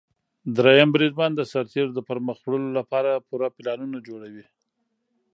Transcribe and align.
دریم 0.55 0.89
بریدمن 0.93 1.31
د 1.35 1.41
سرتیرو 1.51 1.95
د 1.95 1.99
پرمخ 2.07 2.37
وړلو 2.41 2.71
لپاره 2.79 3.23
پوره 3.27 3.47
پلانونه 3.57 3.97
جوړوي. 4.07 4.45